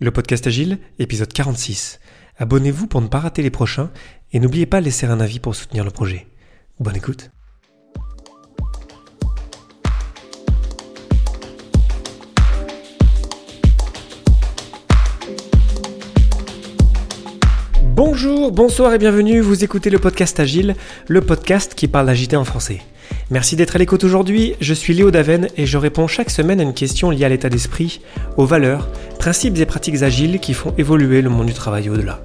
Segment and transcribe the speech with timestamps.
[0.00, 1.98] Le podcast Agile, épisode 46.
[2.36, 3.90] Abonnez-vous pour ne pas rater les prochains
[4.32, 6.28] et n'oubliez pas de laisser un avis pour soutenir le projet.
[6.78, 7.30] Bonne écoute.
[17.82, 20.76] Bonjour, bonsoir et bienvenue, vous écoutez le podcast Agile,
[21.08, 22.82] le podcast qui parle d'agilité en français.
[23.30, 26.62] Merci d'être à l'écoute aujourd'hui, je suis Léo Daven et je réponds chaque semaine à
[26.62, 28.00] une question liée à l'état d'esprit,
[28.36, 28.88] aux valeurs,
[29.18, 32.20] principes et pratiques agiles qui font évoluer le monde du travail au-delà.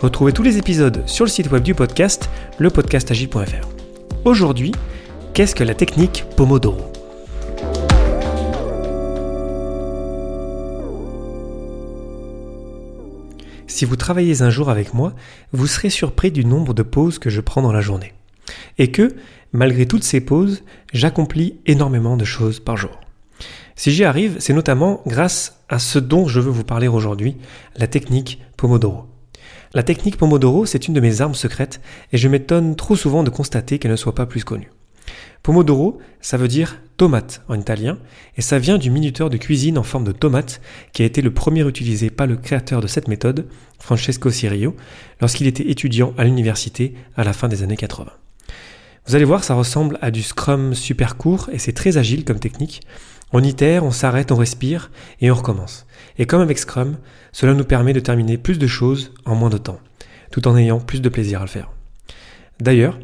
[0.00, 3.68] Retrouvez tous les épisodes sur le site web du podcast, lepodcastagile.fr.
[4.24, 4.72] Aujourd'hui,
[5.34, 6.92] qu'est-ce que la technique Pomodoro?
[13.66, 15.14] Si vous travaillez un jour avec moi,
[15.52, 18.12] vous serez surpris du nombre de pauses que je prends dans la journée.
[18.78, 19.14] Et que,
[19.52, 20.62] malgré toutes ces pauses,
[20.92, 23.00] j'accomplis énormément de choses par jour.
[23.76, 27.36] Si j'y arrive, c'est notamment grâce à ce dont je veux vous parler aujourd'hui,
[27.76, 29.06] la technique Pomodoro.
[29.74, 31.80] La technique Pomodoro, c'est une de mes armes secrètes
[32.12, 34.72] et je m'étonne trop souvent de constater qu'elle ne soit pas plus connue.
[35.42, 37.98] Pomodoro, ça veut dire tomate en italien,
[38.36, 40.60] et ça vient du minuteur de cuisine en forme de tomate
[40.92, 43.46] qui a été le premier utilisé par le créateur de cette méthode,
[43.78, 44.74] Francesco Cirio,
[45.20, 48.10] lorsqu'il était étudiant à l'université à la fin des années 80.
[49.08, 52.40] Vous allez voir, ça ressemble à du scrum super court et c'est très agile comme
[52.40, 52.82] technique.
[53.32, 54.90] On itère, on s'arrête, on respire
[55.22, 55.86] et on recommence.
[56.18, 56.98] Et comme avec Scrum,
[57.32, 59.80] cela nous permet de terminer plus de choses en moins de temps,
[60.30, 61.70] tout en ayant plus de plaisir à le faire.
[62.60, 62.98] D'ailleurs,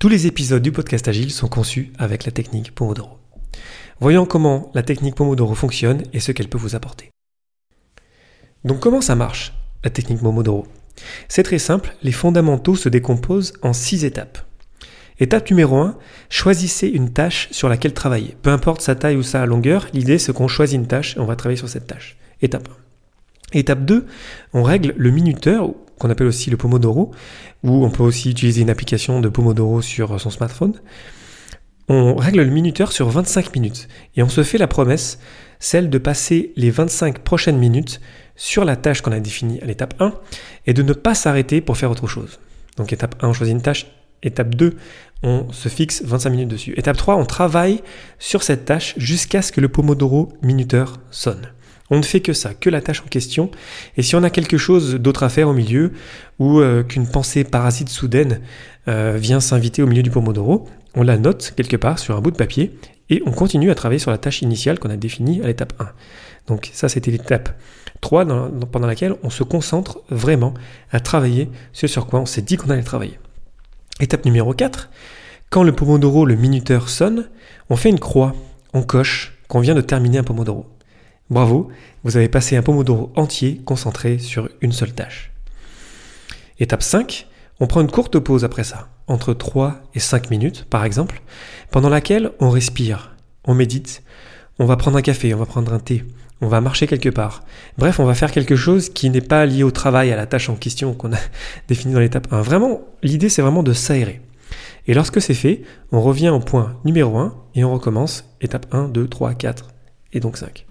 [0.00, 3.18] tous les épisodes du podcast Agile sont conçus avec la technique Pomodoro.
[4.00, 7.10] Voyons comment la technique Pomodoro fonctionne et ce qu'elle peut vous apporter.
[8.64, 10.66] Donc comment ça marche, la technique Pomodoro?
[11.28, 14.44] C'est très simple, les fondamentaux se décomposent en six étapes.
[15.20, 15.96] Étape numéro 1,
[16.30, 18.36] choisissez une tâche sur laquelle travailler.
[18.42, 21.26] Peu importe sa taille ou sa longueur, l'idée c'est qu'on choisit une tâche et on
[21.26, 22.16] va travailler sur cette tâche.
[22.40, 22.68] Étape
[23.52, 23.58] 1.
[23.58, 24.06] Étape 2,
[24.54, 27.12] on règle le minuteur, qu'on appelle aussi le Pomodoro,
[27.62, 30.74] ou on peut aussi utiliser une application de Pomodoro sur son smartphone.
[31.88, 35.18] On règle le minuteur sur 25 minutes et on se fait la promesse,
[35.58, 38.00] celle de passer les 25 prochaines minutes
[38.34, 40.14] sur la tâche qu'on a définie à l'étape 1
[40.66, 42.40] et de ne pas s'arrêter pour faire autre chose.
[42.76, 43.86] Donc étape 1, on choisit une tâche.
[44.22, 44.76] Étape 2,
[45.22, 46.74] on se fixe 25 minutes dessus.
[46.76, 47.82] Étape 3, on travaille
[48.18, 51.48] sur cette tâche jusqu'à ce que le Pomodoro minuteur sonne.
[51.90, 53.50] On ne fait que ça, que la tâche en question.
[53.96, 55.92] Et si on a quelque chose d'autre à faire au milieu,
[56.38, 58.40] ou euh, qu'une pensée parasite soudaine
[58.88, 62.30] euh, vient s'inviter au milieu du Pomodoro, on la note quelque part sur un bout
[62.30, 62.78] de papier
[63.10, 65.88] et on continue à travailler sur la tâche initiale qu'on a définie à l'étape 1.
[66.46, 67.50] Donc ça, c'était l'étape
[68.00, 68.24] 3
[68.70, 70.54] pendant laquelle on se concentre vraiment
[70.90, 73.18] à travailler ce sur quoi on s'est dit qu'on allait travailler.
[74.02, 74.90] Étape numéro 4,
[75.48, 77.28] quand le Pomodoro, le minuteur sonne,
[77.70, 78.34] on fait une croix,
[78.74, 80.66] on coche qu'on vient de terminer un Pomodoro.
[81.30, 81.70] Bravo,
[82.02, 85.30] vous avez passé un Pomodoro entier concentré sur une seule tâche.
[86.58, 87.28] Étape 5,
[87.60, 91.22] on prend une courte pause après ça, entre 3 et 5 minutes par exemple,
[91.70, 93.14] pendant laquelle on respire,
[93.44, 94.02] on médite,
[94.58, 96.04] on va prendre un café, on va prendre un thé,
[96.42, 97.44] on va marcher quelque part.
[97.78, 100.50] Bref, on va faire quelque chose qui n'est pas lié au travail, à la tâche
[100.50, 101.18] en question qu'on a
[101.68, 102.42] définie dans l'étape 1.
[102.42, 104.20] Vraiment, l'idée c'est vraiment de s'aérer.
[104.88, 108.88] Et lorsque c'est fait, on revient au point numéro 1 et on recommence étape 1,
[108.88, 109.68] 2, 3, 4
[110.12, 110.66] et donc 5.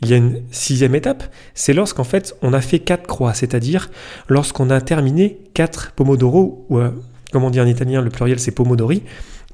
[0.00, 3.90] Il y a une sixième étape, c'est lorsqu'en fait on a fait 4 croix, c'est-à-dire
[4.28, 6.90] lorsqu'on a terminé 4 pomodoro, ou euh,
[7.30, 9.02] comment dire en italien, le pluriel c'est pomodori.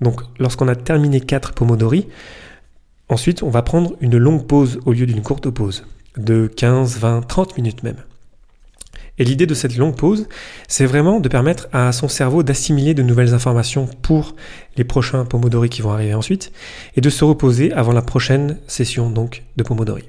[0.01, 2.07] Donc lorsqu'on a terminé 4 pomodori,
[3.11, 5.85] Ensuite, on va prendre une longue pause au lieu d'une courte pause,
[6.17, 7.97] de 15, 20, 30 minutes même.
[9.19, 10.29] Et l'idée de cette longue pause,
[10.69, 14.37] c'est vraiment de permettre à son cerveau d'assimiler de nouvelles informations pour
[14.77, 16.53] les prochains Pomodori qui vont arriver ensuite,
[16.97, 20.05] et de se reposer avant la prochaine session donc de Pomodori.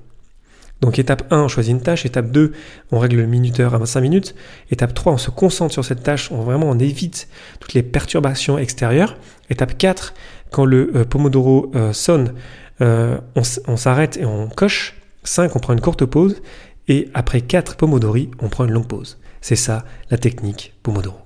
[0.82, 2.54] Donc étape 1, on choisit une tâche, étape 2,
[2.92, 4.36] on règle le minuteur à 25 minutes,
[4.70, 7.28] étape 3, on se concentre sur cette tâche, on vraiment on évite
[7.60, 9.18] toutes les perturbations extérieures,
[9.50, 10.14] étape 4,
[10.52, 12.34] quand le euh, Pomodoro euh, sonne,
[12.82, 14.96] euh, on, s'arrête et on coche.
[15.24, 16.42] 5, on prend une courte pause.
[16.88, 19.20] Et après 4 Pomodori, on prend une longue pause.
[19.40, 21.20] C'est ça la technique Pomodoro.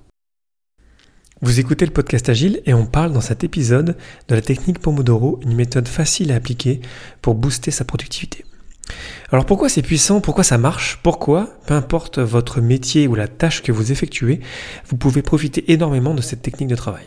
[1.42, 3.98] Vous écoutez le podcast Agile et on parle dans cet épisode
[4.28, 6.82] de la technique Pomodoro, une méthode facile à appliquer
[7.22, 8.46] pour booster sa productivité.
[9.32, 10.22] Alors pourquoi c'est puissant?
[10.22, 11.00] Pourquoi ça marche?
[11.04, 14.40] Pourquoi, peu importe votre métier ou la tâche que vous effectuez,
[14.88, 17.06] vous pouvez profiter énormément de cette technique de travail?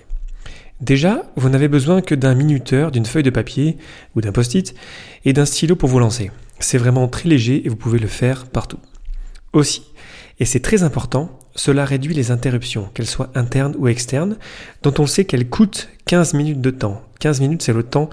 [0.80, 3.78] Déjà, vous n'avez besoin que d'un minuteur, d'une feuille de papier
[4.14, 4.74] ou d'un post-it
[5.24, 6.30] et d'un stylo pour vous lancer.
[6.60, 8.78] C'est vraiment très léger et vous pouvez le faire partout.
[9.52, 9.82] Aussi,
[10.38, 14.36] et c'est très important, cela réduit les interruptions, qu'elles soient internes ou externes,
[14.82, 17.02] dont on sait qu'elles coûtent 15 minutes de temps.
[17.18, 18.08] 15 minutes, c'est le temps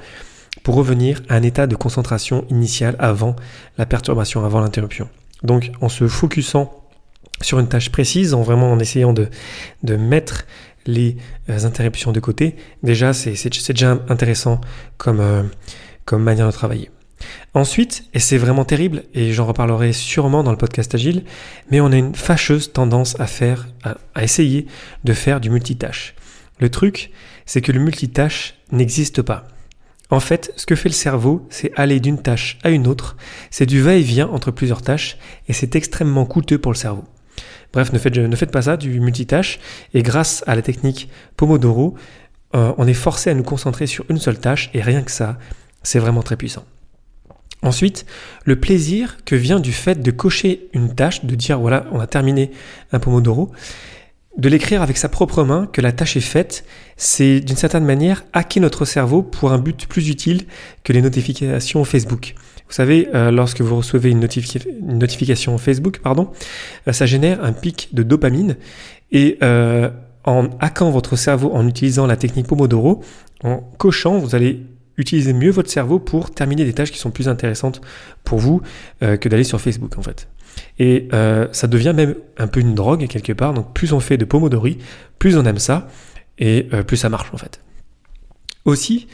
[0.63, 3.35] pour revenir à un état de concentration initial avant
[3.77, 5.07] la perturbation, avant l'interruption.
[5.43, 6.81] Donc en se focusant
[7.41, 9.27] sur une tâche précise, en vraiment en essayant de,
[9.83, 10.45] de mettre
[10.85, 11.17] les
[11.49, 13.33] euh, interruptions de côté, déjà c'est
[13.69, 14.61] déjà intéressant
[14.97, 15.43] comme, euh,
[16.05, 16.89] comme manière de travailler.
[17.53, 21.23] Ensuite, et c'est vraiment terrible, et j'en reparlerai sûrement dans le podcast Agile,
[21.71, 24.67] mais on a une fâcheuse tendance à faire, à, essayer
[25.03, 26.15] de faire du multitâche.
[26.59, 27.11] Le truc,
[27.45, 29.47] c'est que le multitâche n'existe pas.
[30.11, 33.15] En fait, ce que fait le cerveau, c'est aller d'une tâche à une autre,
[33.49, 35.17] c'est du va-et-vient entre plusieurs tâches,
[35.47, 37.05] et c'est extrêmement coûteux pour le cerveau.
[37.73, 39.59] Bref, ne faites, pas ça, du multitâche,
[39.93, 41.95] et grâce à la technique Pomodoro,
[42.55, 45.37] euh, on est forcé à nous concentrer sur une seule tâche, et rien que ça,
[45.83, 46.65] c'est vraiment très puissant.
[47.61, 48.05] Ensuite,
[48.43, 52.07] le plaisir que vient du fait de cocher une tâche, de dire voilà, on a
[52.07, 52.51] terminé
[52.91, 53.51] un Pomodoro,
[54.37, 56.65] de l'écrire avec sa propre main, que la tâche est faite,
[56.97, 60.45] c'est d'une certaine manière hacker notre cerveau pour un but plus utile
[60.83, 62.35] que les notifications Facebook.
[62.67, 66.31] Vous savez, euh, lorsque vous recevez une, notification Facebook, pardon,
[66.87, 68.55] euh, ça génère un pic de dopamine
[69.11, 69.89] et euh,
[70.23, 73.03] en hackant votre cerveau en utilisant la technique Pomodoro,
[73.43, 74.63] en cochant, vous allez
[74.97, 77.81] utilisez mieux votre cerveau pour terminer des tâches qui sont plus intéressantes
[78.23, 78.61] pour vous
[79.03, 80.27] euh, que d'aller sur Facebook en fait.
[80.79, 83.53] Et euh, ça devient même un peu une drogue quelque part.
[83.53, 84.77] Donc plus on fait de pomodori,
[85.19, 85.87] plus on aime ça
[86.39, 87.61] et euh, plus ça marche en fait.
[88.63, 89.07] Aussi,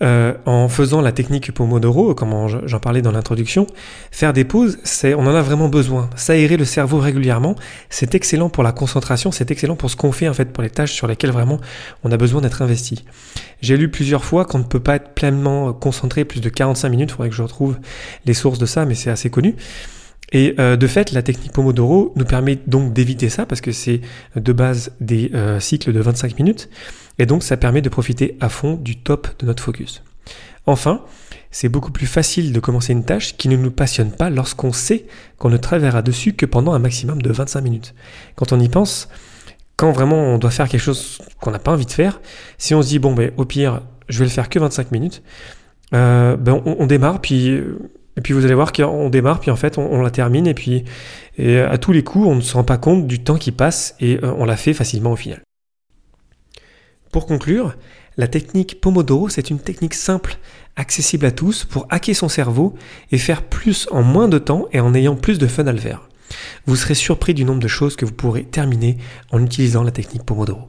[0.00, 2.32] euh, en faisant la technique Pomodoro, comme
[2.66, 3.66] j'en parlais dans l'introduction,
[4.12, 6.08] faire des pauses, c'est, on en a vraiment besoin.
[6.14, 7.56] S'aérer le cerveau régulièrement,
[7.90, 10.70] c'est excellent pour la concentration, c'est excellent pour ce qu'on fait en fait, pour les
[10.70, 11.58] tâches sur lesquelles vraiment
[12.04, 13.04] on a besoin d'être investi.
[13.60, 17.10] J'ai lu plusieurs fois qu'on ne peut pas être pleinement concentré plus de 45 minutes,
[17.10, 17.76] il faudrait que je retrouve
[18.24, 19.56] les sources de ça, mais c'est assez connu.
[20.32, 24.00] Et euh, de fait, la technique Pomodoro nous permet donc d'éviter ça parce que c'est
[24.36, 26.68] de base des euh, cycles de 25 minutes.
[27.18, 30.02] Et donc ça permet de profiter à fond du top de notre focus.
[30.66, 31.02] Enfin,
[31.50, 35.06] c'est beaucoup plus facile de commencer une tâche qui ne nous passionne pas lorsqu'on sait
[35.38, 37.94] qu'on ne travaillera dessus que pendant un maximum de 25 minutes.
[38.36, 39.08] Quand on y pense,
[39.76, 42.20] quand vraiment on doit faire quelque chose qu'on n'a pas envie de faire,
[42.58, 45.22] si on se dit bon ben au pire je vais le faire que 25 minutes,
[45.94, 47.62] euh, ben on, démarre puis
[48.18, 50.84] et puis vous allez voir qu'on démarre puis en fait on, la termine et puis
[51.38, 53.94] et à tous les coups on ne se rend pas compte du temps qui passe
[54.00, 55.40] et euh, on la fait facilement au final.
[57.12, 57.74] Pour conclure,
[58.18, 60.36] la technique Pomodoro, c'est une technique simple,
[60.76, 62.74] accessible à tous pour hacker son cerveau
[63.12, 65.78] et faire plus en moins de temps et en ayant plus de fun à le
[65.78, 66.08] faire.
[66.66, 68.98] Vous serez surpris du nombre de choses que vous pourrez terminer
[69.30, 70.68] en utilisant la technique Pomodoro.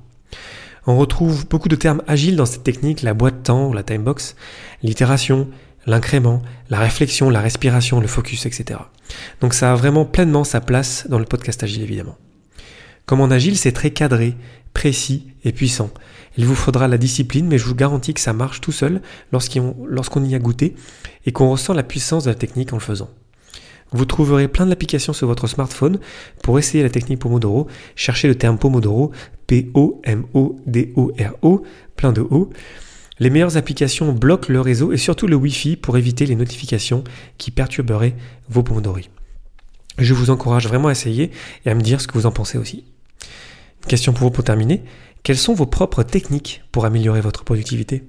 [0.87, 4.03] On retrouve beaucoup de termes agiles dans cette technique, la boîte de temps la time
[4.03, 4.35] box,
[4.81, 5.49] l'itération,
[5.85, 8.79] l'incrément, la réflexion, la respiration, le focus, etc.
[9.41, 12.17] Donc ça a vraiment pleinement sa place dans le podcast agile évidemment.
[13.05, 14.35] Comme en agile, c'est très cadré,
[14.73, 15.89] précis et puissant.
[16.37, 20.23] Il vous faudra la discipline, mais je vous garantis que ça marche tout seul lorsqu'on
[20.23, 20.75] y a goûté
[21.25, 23.09] et qu'on ressent la puissance de la technique en le faisant.
[23.91, 25.97] Vous trouverez plein d'applications sur votre smartphone
[26.43, 27.65] pour essayer la technique Pomodoro.
[27.95, 29.11] Cherchez le terme Pomodoro,
[29.47, 30.03] P-O-M-O-D-O-R-O,
[31.95, 32.51] plein de O.
[33.19, 37.03] Les meilleures applications bloquent le réseau et surtout le Wi-Fi pour éviter les notifications
[37.37, 38.15] qui perturberaient
[38.49, 39.09] vos Pomodori.
[39.97, 41.31] Je vous encourage vraiment à essayer
[41.65, 42.85] et à me dire ce que vous en pensez aussi.
[43.87, 44.83] Question pour vous pour terminer.
[45.23, 48.03] Quelles sont vos propres techniques pour améliorer votre productivité?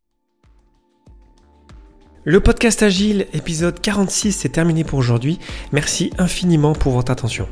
[2.22, 5.38] Le podcast Agile, épisode 46, c'est terminé pour aujourd'hui.
[5.72, 7.48] Merci infiniment pour votre attention.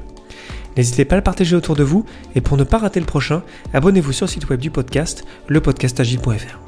[0.76, 2.04] N'hésitez pas à le partager autour de vous
[2.37, 3.42] et pour ne pas rater le prochain,
[3.73, 6.67] abonnez-vous sur le site web du podcast, lepodcastagile.fr.